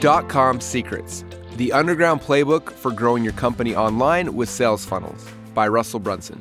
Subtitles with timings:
[0.00, 1.24] Dot com Secrets
[1.56, 6.40] The Underground Playbook for Growing Your Company Online with Sales Funnels by Russell Brunson.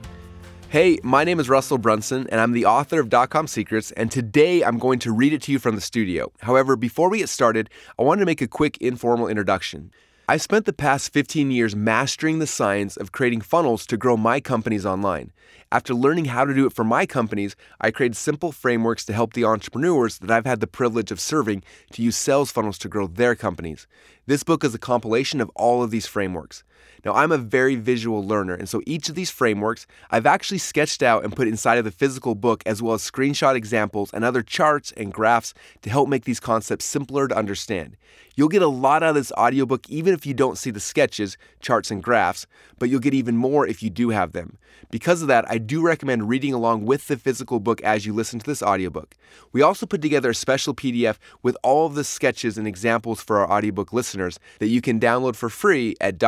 [0.70, 4.12] Hey, my name is Russell Brunson, and I'm the author of Dot Com Secrets, and
[4.12, 6.32] today I'm going to read it to you from the studio.
[6.41, 9.92] However, before we get started, I wanted to make a quick informal introduction.
[10.30, 14.42] I've spent the past 15 years mastering the science of creating funnels to grow my
[14.42, 15.32] companies online.
[15.71, 19.32] After learning how to do it for my companies, I created simple frameworks to help
[19.32, 23.07] the entrepreneurs that I've had the privilege of serving to use sales funnels to grow
[23.07, 23.87] their companies.
[24.25, 26.65] This book is a compilation of all of these frameworks.
[27.05, 31.04] Now, I'm a very visual learner, and so each of these frameworks I've actually sketched
[31.04, 34.41] out and put inside of the physical book, as well as screenshot examples and other
[34.41, 37.97] charts and graphs to help make these concepts simpler to understand.
[38.36, 41.38] You'll get a lot out of this audiobook even if you don't see the sketches,
[41.59, 42.45] charts, and graphs,
[42.78, 44.59] but you'll get even more if you do have them.
[44.92, 48.39] Because of that, I do recommend reading along with the physical book as you listen
[48.39, 49.16] to this audiobook.
[49.52, 53.40] We also put together a special PDF with all of the sketches and examples for
[53.40, 56.19] our audiobook listeners that you can download for free at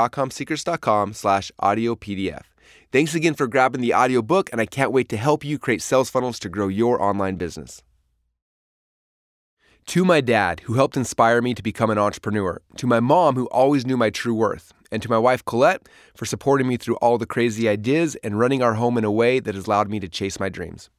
[0.49, 2.43] dotcomsecrets.com slash audio PDF.
[2.91, 6.09] Thanks again for grabbing the audiobook, and I can't wait to help you create sales
[6.09, 7.83] funnels to grow your online business.
[9.87, 12.61] To my dad, who helped inspire me to become an entrepreneur.
[12.77, 14.73] To my mom, who always knew my true worth.
[14.91, 18.61] And to my wife, Colette, for supporting me through all the crazy ideas and running
[18.61, 20.89] our home in a way that has allowed me to chase my dreams.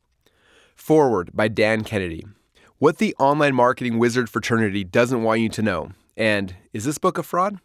[0.74, 2.24] Foreword by Dan Kennedy.
[2.78, 5.90] What the online marketing wizard fraternity doesn't want you to know.
[6.16, 7.58] And is this book a fraud?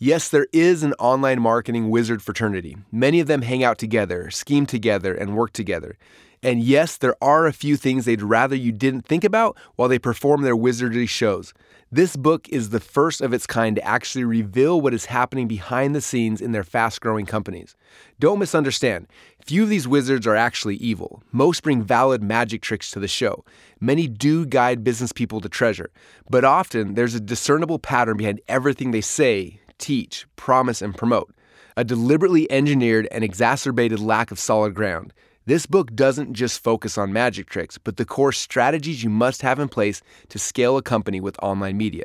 [0.00, 2.76] Yes, there is an online marketing wizard fraternity.
[2.92, 5.98] Many of them hang out together, scheme together, and work together.
[6.40, 9.98] And yes, there are a few things they'd rather you didn't think about while they
[9.98, 11.52] perform their wizardry shows.
[11.90, 15.96] This book is the first of its kind to actually reveal what is happening behind
[15.96, 17.74] the scenes in their fast growing companies.
[18.20, 19.08] Don't misunderstand.
[19.44, 21.24] Few of these wizards are actually evil.
[21.32, 23.44] Most bring valid magic tricks to the show.
[23.80, 25.90] Many do guide business people to treasure.
[26.30, 31.32] But often, there's a discernible pattern behind everything they say, teach, promise, and promote.
[31.76, 35.12] A deliberately engineered and exacerbated lack of solid ground.
[35.46, 39.58] This book doesn't just focus on magic tricks, but the core strategies you must have
[39.58, 42.04] in place to scale a company with online media.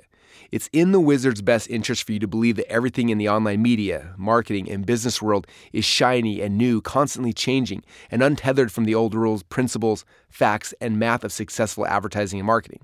[0.53, 3.63] It's in the wizard's best interest for you to believe that everything in the online
[3.63, 8.93] media, marketing, and business world is shiny and new, constantly changing, and untethered from the
[8.93, 12.81] old rules, principles, facts, and math of successful advertising and marketing.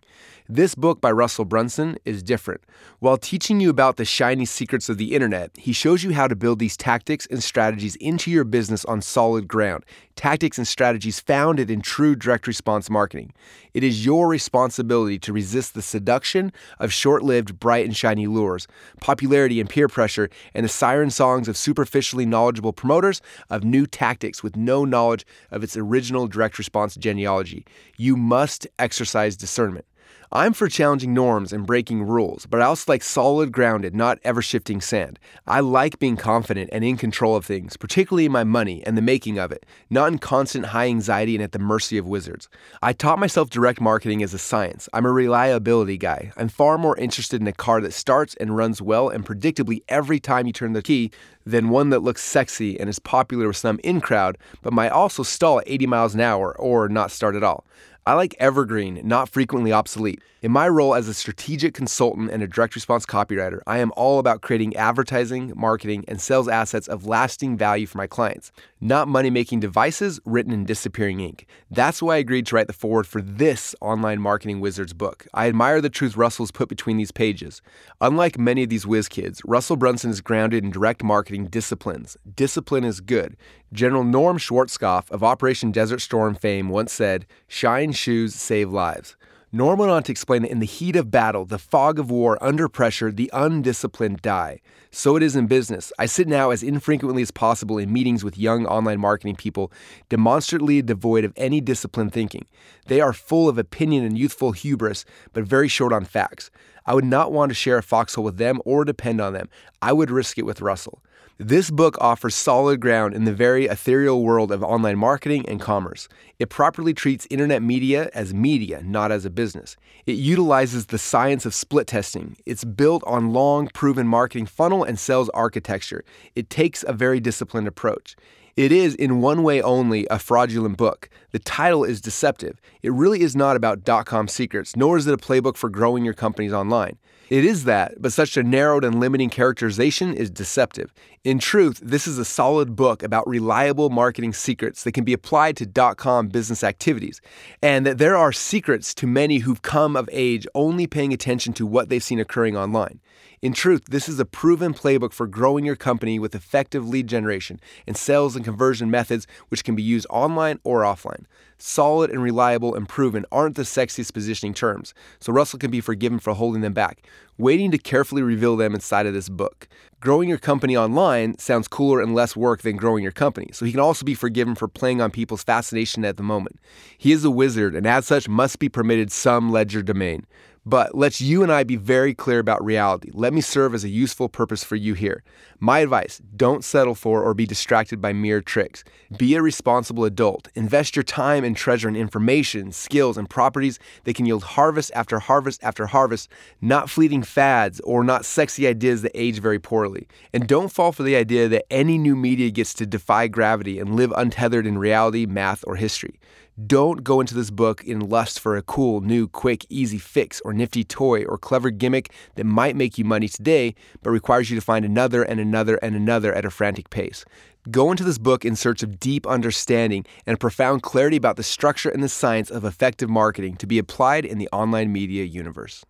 [0.47, 2.62] This book by Russell Brunson is different.
[2.97, 6.35] While teaching you about the shiny secrets of the internet, he shows you how to
[6.35, 9.85] build these tactics and strategies into your business on solid ground,
[10.19, 13.31] tactics and strategies founded in true direct response marketing.
[13.74, 18.68] It is your responsibility to resist the seduction of short lived, bright, and shiny lures,
[19.00, 24.44] popularity and peer pressure, and the siren songs of superficially knowledgeable promoters of new tactics
[24.44, 27.66] with no knowledge of its original direct response genealogy.
[27.96, 29.85] You must exercise discernment.
[30.31, 34.44] I'm for challenging norms and breaking rules, but I also like solid grounded, not ever
[34.44, 35.18] shifting sand.
[35.47, 39.40] I like being confident and in control of things, particularly my money and the making
[39.40, 42.47] of it, not in constant high anxiety and at the mercy of wizards.
[42.84, 44.88] I taught myself direct marketing as a science.
[44.94, 46.31] I'm a reliability guy.
[46.38, 50.20] I'm far more interested in a car that starts and runs well and predictably every
[50.20, 51.09] time you turn the key
[51.44, 55.24] than one that looks sexy and is popular with some in crowd, but might also
[55.24, 57.66] stall at 80 miles an hour or not start at all.
[58.06, 60.22] I like evergreen, not frequently obsolete.
[60.42, 64.20] In my role as a strategic consultant and a direct response copywriter, I am all
[64.20, 69.30] about creating advertising, marketing, and sales assets of lasting value for my clients, not money
[69.30, 71.46] making devices written in disappearing ink.
[71.70, 75.28] That's why I agreed to write the foreword for this online marketing wizard's book.
[75.34, 77.62] I admire the truth Russell's put between these pages.
[78.00, 82.16] Unlike many of these whiz kids, Russell Brunson is grounded in direct marketing disciplines.
[82.34, 83.36] Discipline is good.
[83.72, 89.16] General Norm Schwarzkopf of Operation Desert Storm fame once said, Shine shoes save lives.
[89.52, 92.38] Norm went on to explain that in the heat of battle, the fog of war,
[92.41, 94.59] under pressure, the undisciplined die.
[94.91, 95.91] So it is in business.
[96.00, 99.72] I sit now as infrequently as possible in meetings with young online marketing people,
[100.08, 102.46] demonstrably devoid of any disciplined thinking.
[102.88, 106.49] They are full of opinion and youthful hubris, but very short on facts.
[106.88, 109.49] I would not want to share a foxhole with them or depend on them.
[109.79, 111.03] I would risk it with Russell.
[111.41, 116.09] This book offers solid ground in the very ethereal world of online marketing and commerce.
[116.38, 119.78] It properly treats internet media as media, not as a business.
[120.06, 122.36] It utilizes the science of split testing.
[122.46, 126.03] It's built on long proven marketing funnel and sales architecture.
[126.36, 128.18] It takes a very disciplined approach.
[128.58, 131.09] It is, in one way only, a fraudulent book.
[131.32, 132.59] The title is deceptive.
[132.82, 136.03] It really is not about dot com secrets, nor is it a playbook for growing
[136.03, 136.97] your companies online.
[137.30, 140.92] It is that, but such a narrowed and limiting characterization is deceptive.
[141.26, 145.58] In truth, this is a solid book about reliable marketing secrets that can be applied
[145.58, 147.20] to dot com business activities,
[147.62, 151.66] and that there are secrets to many who've come of age only paying attention to
[151.66, 153.02] what they've seen occurring online.
[153.42, 157.60] In truth, this is a proven playbook for growing your company with effective lead generation
[157.86, 161.26] and sales and conversion methods which can be used online or offline.
[161.58, 166.20] Solid and reliable and proven aren't the sexiest positioning terms, so Russell can be forgiven
[166.20, 167.06] for holding them back,
[167.40, 169.68] waiting to carefully reveal them inside of this book.
[170.02, 173.72] Growing your company online sounds cooler and less work than growing your company, so he
[173.72, 176.59] can also be forgiven for playing on people's fascination at the moment.
[176.97, 180.26] He is a wizard and, as such, must be permitted some legerdemain.
[180.70, 183.10] But let's you and I be very clear about reality.
[183.12, 185.24] Let me serve as a useful purpose for you here.
[185.60, 188.84] My advice don't settle for or be distracted by mere tricks.
[189.18, 190.48] Be a responsible adult.
[190.54, 195.18] Invest your time and treasure in information, skills, and properties that can yield harvest after
[195.18, 196.30] harvest after harvest,
[196.62, 200.08] not fleeting fads or not sexy ideas that age very poorly.
[200.34, 203.96] And don't fall for the idea that any new media gets to defy gravity and
[203.96, 206.20] live untethered in reality, math, or history.
[206.66, 210.52] Don't go into this book in lust for a cool, new, quick, easy fix or
[210.52, 214.66] nifty toy or clever gimmick that might make you money today, but requires you to
[214.66, 217.23] find another and another and another at a frantic pace.
[217.72, 221.90] Go into this book in search of deep understanding and profound clarity about the structure
[221.90, 225.85] and the science of effective marketing to be applied in the online media universe.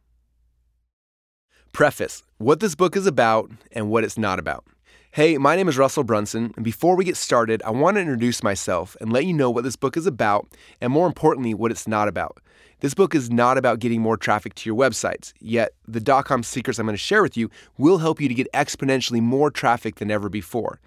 [1.72, 4.66] Preface What this book is about and what it's not about.
[5.12, 8.44] Hey, my name is Russell Brunson, and before we get started, I want to introduce
[8.44, 10.48] myself and let you know what this book is about,
[10.82, 12.38] and more importantly, what it's not about.
[12.82, 16.44] This book is not about getting more traffic to your websites, yet, the dot com
[16.44, 19.96] secrets I'm going to share with you will help you to get exponentially more traffic
[19.96, 20.80] than ever before.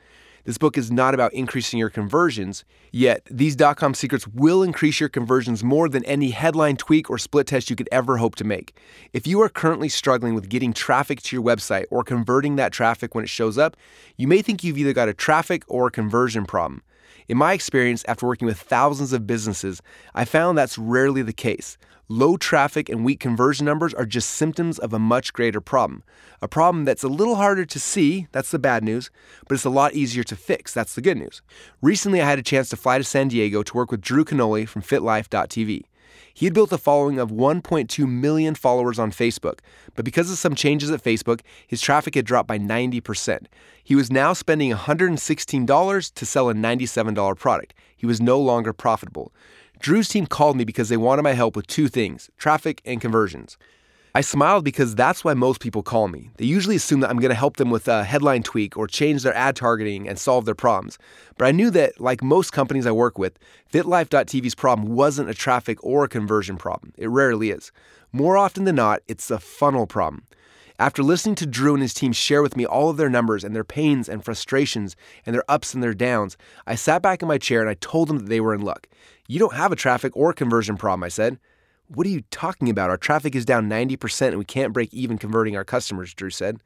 [0.44, 4.98] This book is not about increasing your conversions, yet these dot com secrets will increase
[4.98, 8.44] your conversions more than any headline tweak or split test you could ever hope to
[8.44, 8.76] make.
[9.12, 13.14] If you are currently struggling with getting traffic to your website or converting that traffic
[13.14, 13.76] when it shows up,
[14.16, 16.82] you may think you've either got a traffic or a conversion problem.
[17.32, 19.80] In my experience, after working with thousands of businesses,
[20.14, 21.78] I found that's rarely the case.
[22.06, 26.02] Low traffic and weak conversion numbers are just symptoms of a much greater problem.
[26.42, 29.10] A problem that's a little harder to see, that's the bad news,
[29.48, 31.40] but it's a lot easier to fix, that's the good news.
[31.80, 34.68] Recently, I had a chance to fly to San Diego to work with Drew Canole
[34.68, 35.84] from FitLife.tv.
[36.34, 39.58] He had built a following of 1.2 million followers on Facebook,
[39.94, 43.46] but because of some changes at Facebook, his traffic had dropped by 90%.
[43.84, 47.74] He was now spending $116 to sell a $97 product.
[47.96, 49.32] He was no longer profitable.
[49.78, 53.58] Drew's team called me because they wanted my help with two things traffic and conversions.
[54.14, 56.30] I smiled because that's why most people call me.
[56.36, 59.22] They usually assume that I'm going to help them with a headline tweak or change
[59.22, 60.98] their ad targeting and solve their problems.
[61.38, 63.38] But I knew that, like most companies I work with,
[63.72, 66.92] FitLife.tv's problem wasn't a traffic or a conversion problem.
[66.98, 67.72] It rarely is.
[68.12, 70.24] More often than not, it's a funnel problem.
[70.78, 73.56] After listening to Drew and his team share with me all of their numbers and
[73.56, 74.94] their pains and frustrations
[75.24, 76.36] and their ups and their downs,
[76.66, 78.88] I sat back in my chair and I told them that they were in luck.
[79.26, 81.38] You don't have a traffic or conversion problem, I said.
[81.94, 82.88] What are you talking about?
[82.88, 86.58] Our traffic is down 90% and we can't break even converting our customers, Drew said.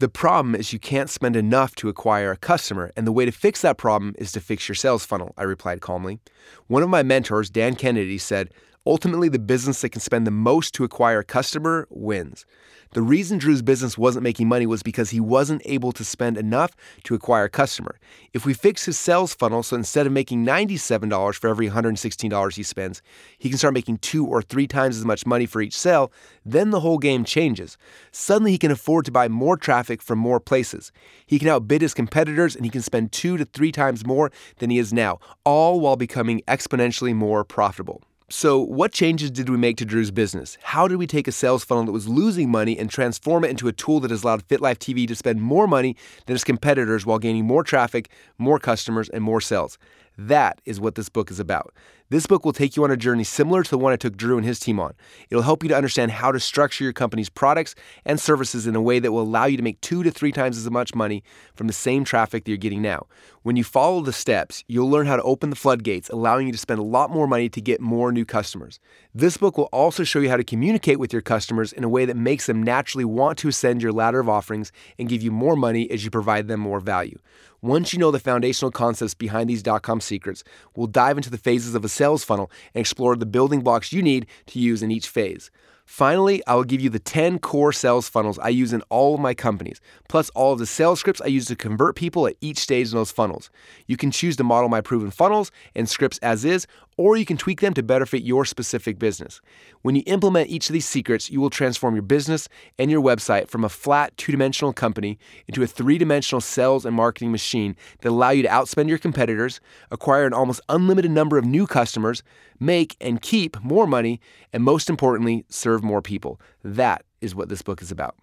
[0.00, 3.32] The problem is you can't spend enough to acquire a customer, and the way to
[3.32, 6.18] fix that problem is to fix your sales funnel, I replied calmly.
[6.66, 8.50] One of my mentors, Dan Kennedy, said,
[8.86, 12.44] Ultimately, the business that can spend the most to acquire a customer wins.
[12.92, 16.72] The reason Drew's business wasn't making money was because he wasn't able to spend enough
[17.04, 17.98] to acquire a customer.
[18.32, 22.62] If we fix his sales funnel, so instead of making $97 for every $116 he
[22.62, 23.02] spends,
[23.38, 26.12] he can start making two or three times as much money for each sale,
[26.44, 27.76] then the whole game changes.
[28.12, 30.92] Suddenly, he can afford to buy more traffic from more places.
[31.26, 34.70] He can outbid his competitors and he can spend two to three times more than
[34.70, 38.02] he is now, all while becoming exponentially more profitable.
[38.28, 40.58] So, what changes did we make to Drew's business?
[40.60, 43.68] How did we take a sales funnel that was losing money and transform it into
[43.68, 45.94] a tool that has allowed FitLife TV to spend more money
[46.26, 49.78] than its competitors while gaining more traffic, more customers, and more sales?
[50.18, 51.74] That is what this book is about.
[52.08, 54.36] This book will take you on a journey similar to the one I took Drew
[54.36, 54.94] and his team on.
[55.28, 58.80] It'll help you to understand how to structure your company's products and services in a
[58.80, 61.24] way that will allow you to make two to three times as much money
[61.56, 63.06] from the same traffic that you're getting now.
[63.42, 66.58] When you follow the steps, you'll learn how to open the floodgates, allowing you to
[66.58, 68.78] spend a lot more money to get more new customers.
[69.12, 72.04] This book will also show you how to communicate with your customers in a way
[72.04, 75.56] that makes them naturally want to ascend your ladder of offerings and give you more
[75.56, 77.18] money as you provide them more value.
[77.62, 80.44] Once you know the foundational concepts behind these dot com secrets,
[80.74, 84.02] we'll dive into the phases of a sales funnel and explore the building blocks you
[84.02, 85.50] need to use in each phase.
[85.86, 89.20] Finally, I will give you the 10 core sales funnels I use in all of
[89.20, 92.58] my companies, plus all of the sales scripts I use to convert people at each
[92.58, 93.50] stage in those funnels.
[93.86, 97.36] You can choose to model my proven funnels and scripts as is, or you can
[97.36, 99.40] tweak them to better fit your specific business.
[99.82, 102.48] When you implement each of these secrets, you will transform your business
[102.78, 106.96] and your website from a flat two dimensional company into a three dimensional sales and
[106.96, 109.60] marketing machine that allow you to outspend your competitors,
[109.90, 112.22] acquire an almost unlimited number of new customers,
[112.58, 114.20] make and keep more money,
[114.52, 116.40] and most importantly, serve more people.
[116.64, 118.16] That is what this book is about.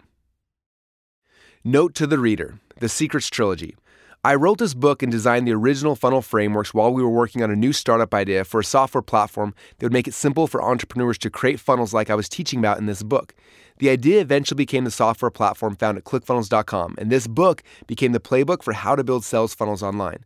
[1.63, 3.75] Note to the reader The Secrets Trilogy.
[4.25, 7.51] I wrote this book and designed the original funnel frameworks while we were working on
[7.51, 11.17] a new startup idea for a software platform that would make it simple for entrepreneurs
[11.17, 13.35] to create funnels like I was teaching about in this book.
[13.79, 18.21] The idea eventually became the software platform found at clickfunnels.com, and this book became the
[18.21, 20.23] playbook for how to build sales funnels online.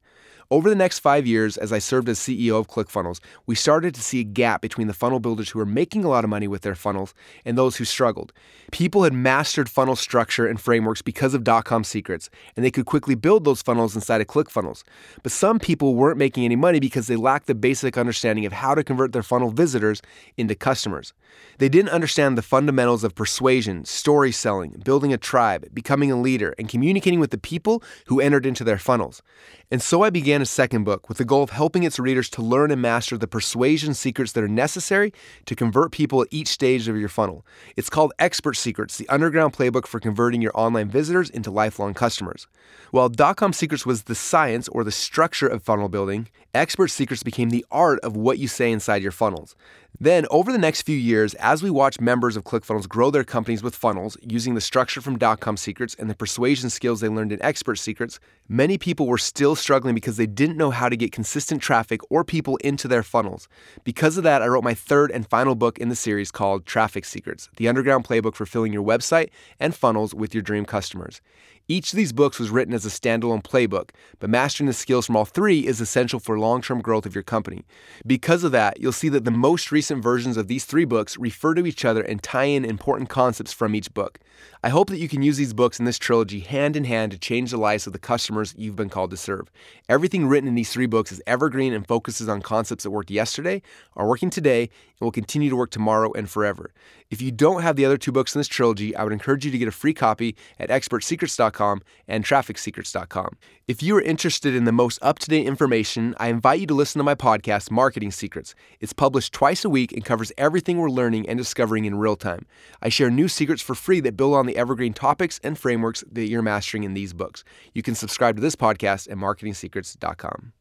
[0.49, 4.01] Over the next five years, as I served as CEO of ClickFunnels, we started to
[4.01, 6.61] see a gap between the funnel builders who were making a lot of money with
[6.61, 7.13] their funnels
[7.43, 8.31] and those who struggled.
[8.71, 13.13] People had mastered funnel structure and frameworks because of dot-com secrets, and they could quickly
[13.13, 14.83] build those funnels inside of ClickFunnels.
[15.21, 18.73] But some people weren't making any money because they lacked the basic understanding of how
[18.73, 20.01] to convert their funnel visitors
[20.37, 21.11] into customers.
[21.57, 26.55] They didn't understand the fundamentals of persuasion, story selling, building a tribe, becoming a leader,
[26.57, 29.21] and communicating with the people who entered into their funnels.
[29.69, 32.41] And so I began a second book with the goal of helping its readers to
[32.41, 35.13] learn and master the persuasion secrets that are necessary
[35.45, 37.45] to convert people at each stage of your funnel.
[37.75, 42.47] It's called Expert Secrets, the underground playbook for converting your online visitors into lifelong customers.
[42.91, 47.49] While dot-com secrets was the science or the structure of funnel building, Expert Secrets became
[47.49, 49.55] the art of what you say inside your funnels.
[49.99, 53.63] Then, over the next few years, as we watch members of ClickFunnels grow their companies
[53.63, 57.41] with funnels using the structure from dot-com secrets and the persuasion skills they learned in
[57.41, 61.61] expert secrets, many people were still struggling because they didn't know how to get consistent
[61.61, 63.47] traffic or people into their funnels.
[63.83, 67.03] Because of that, I wrote my third and final book in the series called Traffic
[67.03, 71.21] Secrets, the underground playbook for filling your website and funnels with your dream customers.
[71.69, 75.17] Each of these books was written as a standalone playbook, but mastering the skills from
[75.17, 77.65] all three is essential for long term growth of your company.
[78.05, 81.53] Because of that, you'll see that the most recent versions of these three books refer
[81.55, 84.19] to each other and tie in important concepts from each book.
[84.67, 87.17] I hope that you can use these books in this trilogy hand in hand to
[87.17, 89.49] change the lives of the customers you've been called to serve.
[89.87, 93.61] Everything written in these three books is evergreen and focuses on concepts that worked yesterday,
[93.95, 96.73] are working today, and will continue to work tomorrow and forever.
[97.09, 99.51] If you don't have the other two books in this trilogy, I would encourage you
[99.51, 103.37] to get a free copy at expertsecrets.com and trafficsecrets.com.
[103.69, 106.73] If you are interested in the most up to date information, I invite you to
[106.73, 108.53] listen to my podcast, Marketing Secrets.
[108.81, 112.45] It's published twice a week and covers everything we're learning and discovering in real time.
[112.81, 116.27] I share new secrets for free that build on the evergreen topics and frameworks that
[116.27, 117.43] you're mastering in these books.
[117.73, 120.53] You can subscribe to this podcast at marketingsecrets.com.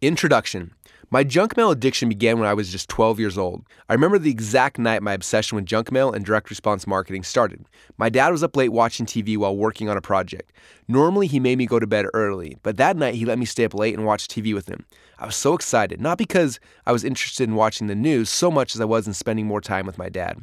[0.00, 0.72] Introduction
[1.10, 3.64] My junk mail addiction began when I was just 12 years old.
[3.88, 7.66] I remember the exact night my obsession with junk mail and direct response marketing started.
[7.98, 10.52] My dad was up late watching TV while working on a project.
[10.88, 13.64] Normally, he made me go to bed early, but that night he let me stay
[13.64, 14.86] up late and watch TV with him.
[15.18, 18.74] I was so excited, not because I was interested in watching the news so much
[18.74, 20.42] as I was in spending more time with my dad.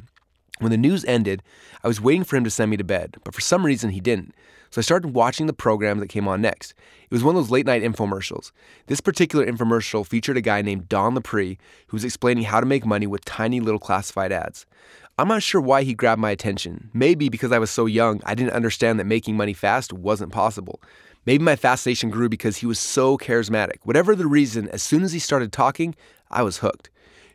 [0.60, 1.42] When the news ended,
[1.82, 4.00] I was waiting for him to send me to bed, but for some reason he
[4.00, 4.34] didn't.
[4.70, 6.74] So I started watching the program that came on next.
[7.02, 8.52] It was one of those late night infomercials.
[8.86, 11.56] This particular infomercial featured a guy named Don Lapre
[11.88, 14.66] who was explaining how to make money with tiny little classified ads.
[15.18, 16.90] I'm not sure why he grabbed my attention.
[16.92, 20.80] Maybe because I was so young, I didn't understand that making money fast wasn't possible.
[21.26, 23.78] Maybe my fascination grew because he was so charismatic.
[23.84, 25.94] Whatever the reason, as soon as he started talking,
[26.30, 26.90] I was hooked.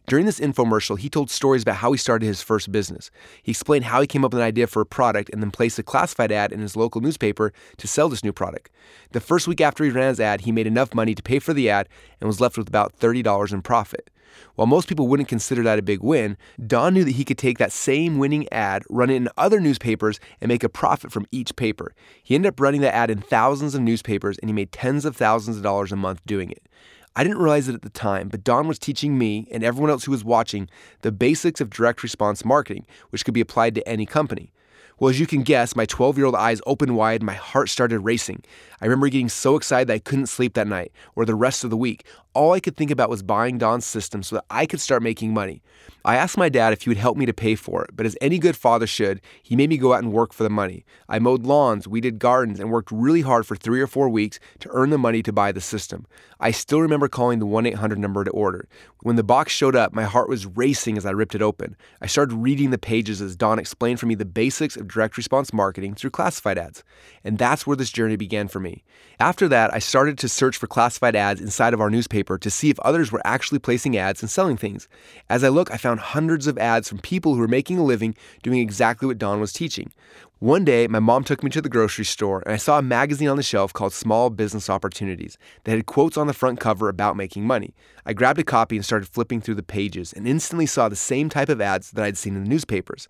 [0.07, 3.09] During this infomercial, he told stories about how he started his first business.
[3.41, 5.79] He explained how he came up with an idea for a product and then placed
[5.79, 8.69] a classified ad in his local newspaper to sell this new product.
[9.13, 11.53] The first week after he ran his ad, he made enough money to pay for
[11.53, 14.12] the ad and was left with about $30 in profit.
[14.55, 17.57] While most people wouldn't consider that a big win, Don knew that he could take
[17.57, 21.55] that same winning ad, run it in other newspapers, and make a profit from each
[21.55, 21.95] paper.
[22.24, 25.15] He ended up running that ad in thousands of newspapers and he made tens of
[25.15, 26.67] thousands of dollars a month doing it.
[27.15, 30.03] I didn't realize it at the time, but Don was teaching me and everyone else
[30.03, 30.69] who was watching
[31.01, 34.51] the basics of direct response marketing, which could be applied to any company.
[35.00, 38.00] Well, as you can guess, my 12 year old eyes opened wide, my heart started
[38.00, 38.43] racing.
[38.81, 41.69] I remember getting so excited that I couldn't sleep that night or the rest of
[41.69, 42.05] the week.
[42.36, 45.34] All I could think about was buying Don's system so that I could start making
[45.34, 45.63] money.
[46.04, 48.18] I asked my dad if he would help me to pay for it, but as
[48.20, 50.86] any good father should, he made me go out and work for the money.
[51.08, 54.70] I mowed lawns, weeded gardens, and worked really hard for three or four weeks to
[54.72, 56.06] earn the money to buy the system.
[56.39, 58.68] I still remember calling the 1 800 number to order.
[59.01, 61.77] When the box showed up, my heart was racing as I ripped it open.
[62.01, 65.54] I started reading the pages as Don explained for me the basics of direct response
[65.54, 66.84] marketing through classified ads.
[67.24, 68.84] And that's where this journey began for me.
[69.20, 72.50] After that, I started to search for classified ads inside of our newspaper newspaper to
[72.50, 74.88] see if others were actually placing ads and selling things.
[75.29, 78.15] As I look, I found hundreds of ads from people who were making a living
[78.44, 79.91] doing exactly what Don was teaching.
[80.39, 83.29] One day, my mom took me to the grocery store and I saw a magazine
[83.29, 87.15] on the shelf called Small Business Opportunities that had quotes on the front cover about
[87.15, 87.74] making money.
[88.05, 91.29] I grabbed a copy and started flipping through the pages and instantly saw the same
[91.29, 93.08] type of ads that I'd seen in the newspapers.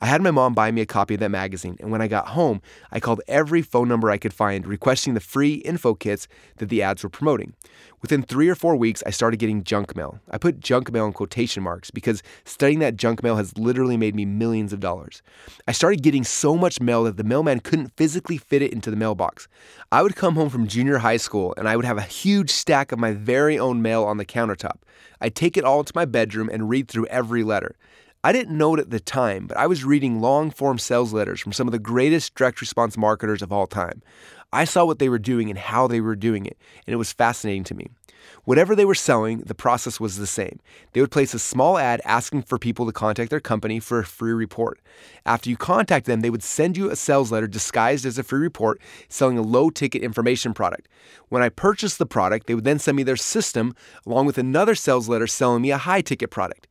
[0.00, 2.28] I had my mom buy me a copy of that magazine, and when I got
[2.28, 2.60] home,
[2.92, 6.28] I called every phone number I could find requesting the free info kits
[6.58, 7.54] that the ads were promoting.
[8.02, 10.20] Within three or four weeks, I started getting junk mail.
[10.30, 14.14] I put junk mail in quotation marks because studying that junk mail has literally made
[14.14, 15.22] me millions of dollars.
[15.66, 18.96] I started getting so much mail that the mailman couldn't physically fit it into the
[18.96, 19.48] mailbox.
[19.90, 22.92] I would come home from junior high school and I would have a huge stack
[22.92, 24.76] of my very own mail on the countertop.
[25.20, 27.76] I'd take it all to my bedroom and read through every letter.
[28.26, 31.40] I didn't know it at the time, but I was reading long form sales letters
[31.40, 34.02] from some of the greatest direct response marketers of all time.
[34.52, 37.12] I saw what they were doing and how they were doing it, and it was
[37.12, 37.86] fascinating to me.
[38.42, 40.58] Whatever they were selling, the process was the same.
[40.92, 44.04] They would place a small ad asking for people to contact their company for a
[44.04, 44.80] free report.
[45.24, 48.40] After you contact them, they would send you a sales letter disguised as a free
[48.40, 50.88] report selling a low ticket information product.
[51.28, 53.72] When I purchased the product, they would then send me their system
[54.04, 56.65] along with another sales letter selling me a high ticket product.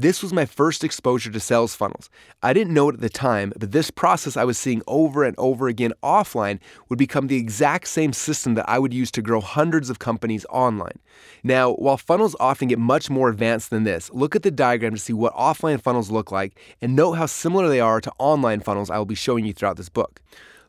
[0.00, 2.08] This was my first exposure to sales funnels.
[2.40, 5.34] I didn't know it at the time, but this process I was seeing over and
[5.38, 9.40] over again offline would become the exact same system that I would use to grow
[9.40, 11.00] hundreds of companies online.
[11.42, 15.00] Now, while funnels often get much more advanced than this, look at the diagram to
[15.00, 18.90] see what offline funnels look like and note how similar they are to online funnels
[18.90, 20.20] I will be showing you throughout this book.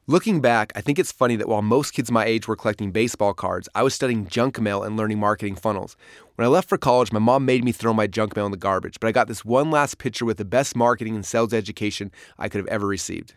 [0.10, 3.36] Looking back, I think it's funny that while most kids my age were collecting baseball
[3.36, 5.96] cards, I was studying junk mail and learning marketing funnels.
[6.34, 8.58] When I left for college, my mom made me throw my junk mail in the
[8.58, 12.10] garbage, but I got this one last picture with the best marketing and sales education
[12.40, 13.36] I could have ever received.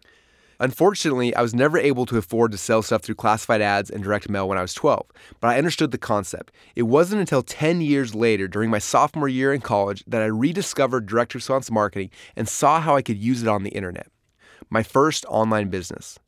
[0.60, 4.30] Unfortunately, I was never able to afford to sell stuff through classified ads and direct
[4.30, 5.04] mail when I was 12,
[5.40, 6.54] but I understood the concept.
[6.74, 11.04] It wasn't until 10 years later, during my sophomore year in college, that I rediscovered
[11.04, 14.06] direct response marketing and saw how I could use it on the internet.
[14.70, 16.18] My first online business.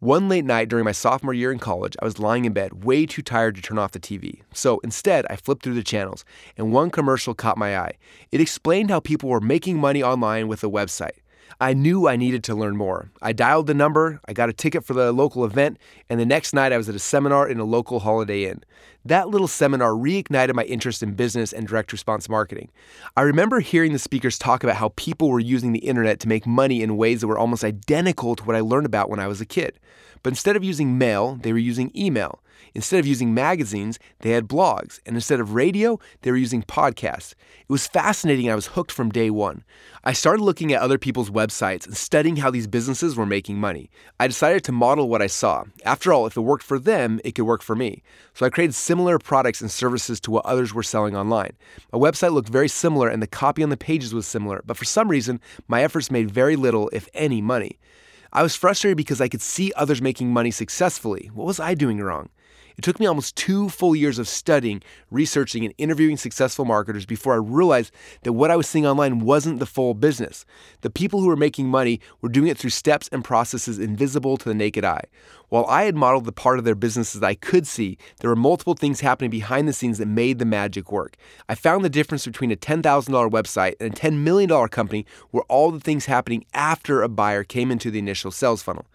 [0.00, 3.06] One late night during my sophomore year in college, I was lying in bed, way
[3.06, 4.42] too tired to turn off the TV.
[4.52, 6.22] So instead, I flipped through the channels,
[6.54, 7.94] and one commercial caught my eye.
[8.30, 11.20] It explained how people were making money online with a website.
[11.60, 13.10] I knew I needed to learn more.
[13.22, 15.78] I dialed the number, I got a ticket for the local event,
[16.10, 18.62] and the next night I was at a seminar in a local Holiday Inn.
[19.04, 22.70] That little seminar reignited my interest in business and direct response marketing.
[23.16, 26.46] I remember hearing the speakers talk about how people were using the internet to make
[26.46, 29.40] money in ways that were almost identical to what I learned about when I was
[29.40, 29.78] a kid.
[30.22, 32.42] But instead of using mail, they were using email.
[32.74, 35.00] Instead of using magazines, they had blogs.
[35.06, 37.32] And instead of radio, they were using podcasts.
[37.32, 38.50] It was fascinating.
[38.50, 39.64] I was hooked from day one.
[40.04, 43.90] I started looking at other people's websites and studying how these businesses were making money.
[44.20, 45.64] I decided to model what I saw.
[45.84, 48.02] After all, if it worked for them, it could work for me.
[48.34, 51.56] So I created similar products and services to what others were selling online.
[51.92, 54.84] My website looked very similar and the copy on the pages was similar, but for
[54.84, 57.78] some reason, my efforts made very little, if any, money.
[58.32, 61.30] I was frustrated because I could see others making money successfully.
[61.32, 62.28] What was I doing wrong?
[62.76, 67.32] It took me almost two full years of studying, researching, and interviewing successful marketers before
[67.32, 67.90] I realized
[68.22, 70.44] that what I was seeing online wasn't the full business.
[70.82, 74.48] The people who were making money were doing it through steps and processes invisible to
[74.48, 75.04] the naked eye.
[75.48, 78.74] While I had modeled the part of their businesses I could see, there were multiple
[78.74, 81.16] things happening behind the scenes that made the magic work.
[81.48, 82.82] I found the difference between a $10,000
[83.30, 87.70] website and a $10 million company were all the things happening after a buyer came
[87.70, 88.86] into the initial sales funnel.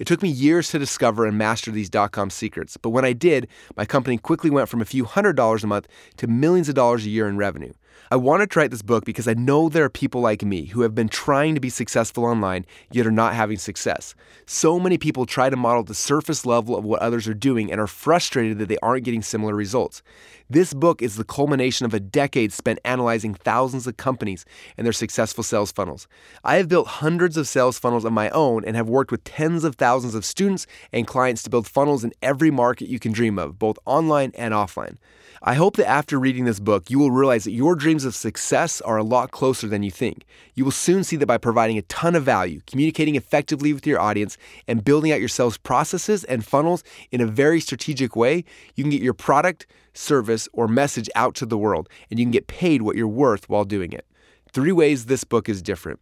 [0.00, 3.12] It took me years to discover and master these dot com secrets, but when I
[3.12, 6.74] did, my company quickly went from a few hundred dollars a month to millions of
[6.74, 7.74] dollars a year in revenue.
[8.10, 10.82] I wanted to write this book because I know there are people like me who
[10.82, 14.14] have been trying to be successful online yet are not having success.
[14.46, 17.80] So many people try to model the surface level of what others are doing and
[17.80, 20.02] are frustrated that they aren't getting similar results.
[20.48, 24.44] This book is the culmination of a decade spent analyzing thousands of companies
[24.76, 26.08] and their successful sales funnels.
[26.42, 29.62] I have built hundreds of sales funnels of my own and have worked with tens
[29.62, 33.38] of thousands of students and clients to build funnels in every market you can dream
[33.38, 34.96] of, both online and offline.
[35.42, 38.82] I hope that after reading this book, you will realize that your dreams of success
[38.82, 40.26] are a lot closer than you think.
[40.54, 43.98] You will soon see that by providing a ton of value, communicating effectively with your
[43.98, 44.36] audience,
[44.68, 48.90] and building out your sales processes and funnels in a very strategic way, you can
[48.90, 52.82] get your product, service, or message out to the world, and you can get paid
[52.82, 54.04] what you're worth while doing it.
[54.52, 56.00] Three ways this book is different.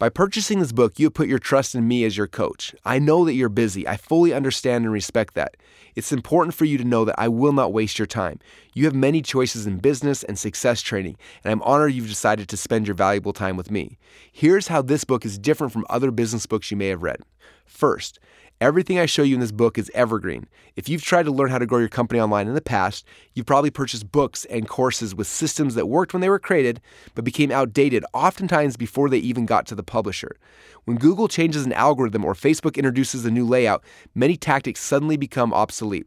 [0.00, 2.74] By purchasing this book, you put your trust in me as your coach.
[2.86, 3.86] I know that you're busy.
[3.86, 5.58] I fully understand and respect that.
[5.94, 8.38] It's important for you to know that I will not waste your time.
[8.72, 12.56] You have many choices in business and success training, and I'm honored you've decided to
[12.56, 13.98] spend your valuable time with me.
[14.32, 17.20] Here's how this book is different from other business books you may have read.
[17.66, 18.20] First,
[18.62, 20.46] Everything I show you in this book is evergreen.
[20.76, 23.46] If you've tried to learn how to grow your company online in the past, you've
[23.46, 26.78] probably purchased books and courses with systems that worked when they were created,
[27.14, 30.36] but became outdated oftentimes before they even got to the publisher.
[30.84, 33.82] When Google changes an algorithm or Facebook introduces a new layout,
[34.14, 36.06] many tactics suddenly become obsolete.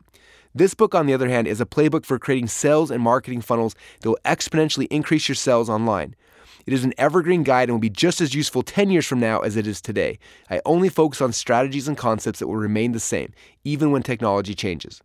[0.54, 3.74] This book, on the other hand, is a playbook for creating sales and marketing funnels
[4.02, 6.16] that will exponentially increase your sales online.
[6.66, 9.40] It is an evergreen guide and will be just as useful 10 years from now
[9.40, 10.18] as it is today.
[10.50, 14.56] I only focus on strategies and concepts that will remain the same, even when technology
[14.56, 15.02] changes.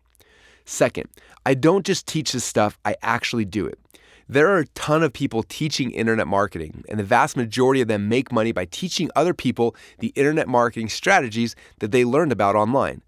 [0.65, 1.09] Second,
[1.45, 3.79] I don't just teach this stuff, I actually do it.
[4.31, 8.07] There are a ton of people teaching internet marketing, and the vast majority of them
[8.07, 13.01] make money by teaching other people the internet marketing strategies that they learned about online.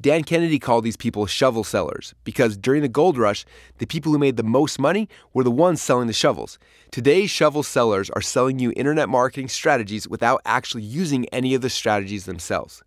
[0.00, 3.44] Dan Kennedy called these people shovel sellers because during the gold rush,
[3.78, 6.56] the people who made the most money were the ones selling the shovels.
[6.92, 11.70] Today's shovel sellers are selling you internet marketing strategies without actually using any of the
[11.70, 12.84] strategies themselves.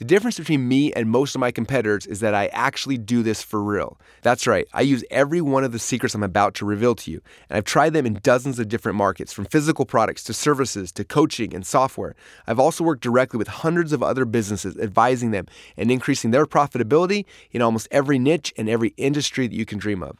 [0.00, 3.42] The difference between me and most of my competitors is that I actually do this
[3.42, 4.00] for real.
[4.22, 7.20] That's right, I use every one of the secrets I'm about to reveal to you,
[7.50, 11.04] and I've tried them in dozens of different markets, from physical products to services to
[11.04, 12.14] coaching and software.
[12.46, 15.44] I've also worked directly with hundreds of other businesses, advising them
[15.76, 20.02] and increasing their profitability in almost every niche and every industry that you can dream
[20.02, 20.16] of.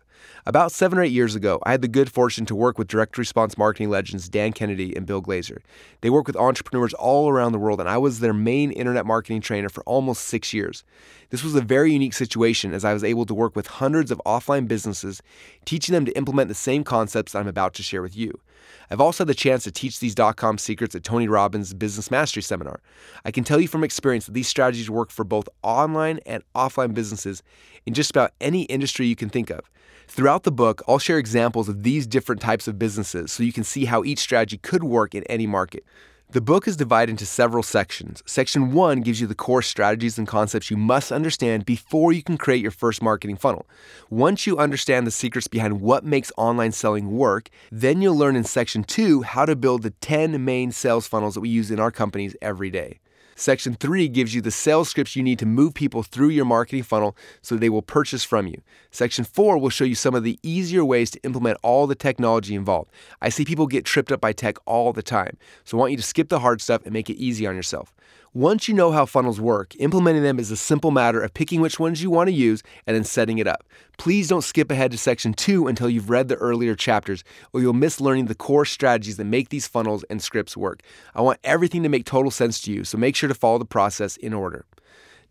[0.46, 3.18] About seven or eight years ago, I had the good fortune to work with direct
[3.18, 5.59] response marketing legends Dan Kennedy and Bill Glazer.
[6.00, 9.40] They work with entrepreneurs all around the world, and I was their main internet marketing
[9.40, 10.85] trainer for almost six years.
[11.28, 14.20] This was a very unique situation as I was able to work with hundreds of
[14.26, 15.22] offline businesses,
[15.64, 18.40] teaching them to implement the same concepts I'm about to share with you.
[18.90, 22.11] I've also had the chance to teach these dot com secrets at Tony Robbins' Business
[22.11, 22.80] Mastery Seminar.
[23.24, 26.92] I can tell you from experience that these strategies work for both online and offline
[26.92, 27.42] businesses
[27.86, 29.70] in just about any industry you can think of.
[30.08, 33.64] Throughout the book, I'll share examples of these different types of businesses so you can
[33.64, 35.84] see how each strategy could work in any market.
[36.32, 38.22] The book is divided into several sections.
[38.24, 42.38] Section one gives you the core strategies and concepts you must understand before you can
[42.38, 43.66] create your first marketing funnel.
[44.10, 48.44] Once you understand the secrets behind what makes online selling work, then you'll learn in
[48.44, 51.90] section two how to build the 10 main sales funnels that we use in our
[51.90, 52.99] companies every day.
[53.40, 56.83] Section 3 gives you the sales scripts you need to move people through your marketing
[56.83, 58.61] funnel so they will purchase from you.
[58.90, 62.55] Section 4 will show you some of the easier ways to implement all the technology
[62.55, 62.90] involved.
[63.22, 65.96] I see people get tripped up by tech all the time, so I want you
[65.96, 67.94] to skip the hard stuff and make it easy on yourself.
[68.33, 71.81] Once you know how funnels work, implementing them is a simple matter of picking which
[71.81, 73.64] ones you want to use and then setting it up.
[73.99, 77.73] Please don't skip ahead to section two until you've read the earlier chapters, or you'll
[77.73, 80.81] miss learning the core strategies that make these funnels and scripts work.
[81.12, 83.64] I want everything to make total sense to you, so make sure to follow the
[83.64, 84.64] process in order.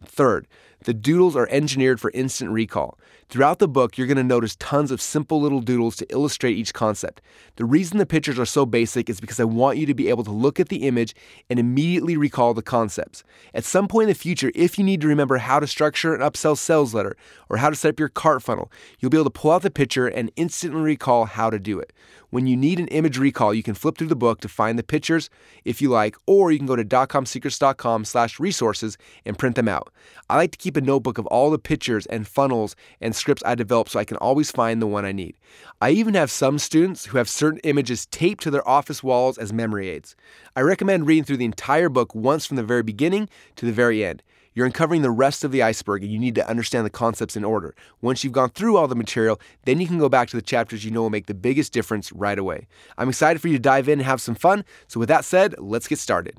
[0.04, 0.46] Third,
[0.84, 2.98] the doodles are engineered for instant recall.
[3.30, 6.74] Throughout the book, you're going to notice tons of simple little doodles to illustrate each
[6.74, 7.22] concept.
[7.58, 10.24] The reason the pictures are so basic is because I want you to be able
[10.24, 11.14] to look at the image
[11.48, 13.24] and immediately recall the concepts.
[13.54, 16.22] At some point in the future, if you need to remember how to structure an
[16.22, 17.16] upsell sales letter
[17.50, 19.70] or how to set up your cart funnel, you'll be able to pull out the
[19.70, 21.94] picture and instantly recall how to do it.
[22.32, 24.84] When you need an image recall, you can flip through the book to find the
[24.84, 25.30] pictures
[25.66, 29.92] if you like, or you can go to dotcomsecrets.com slash resources and print them out.
[30.30, 33.56] I like to keep a notebook of all the pictures and funnels and scripts I
[33.56, 35.36] develop so I can always find the one I need.
[35.82, 39.54] I even have some students who have certain images taped to their office walls as
[39.54, 40.16] memory aids.
[40.56, 44.04] I recommend reading through the entire book once from the very beginning to the very
[44.04, 44.24] end.
[44.54, 47.44] You're uncovering the rest of the iceberg and you need to understand the concepts in
[47.44, 47.76] order.
[48.02, 50.84] Once you've gone through all the material, then you can go back to the chapters
[50.84, 52.68] you know will make the biggest difference right away.
[52.98, 54.66] I'm excited for you to dive in and have some fun.
[54.88, 56.38] So, with that said, let's get started.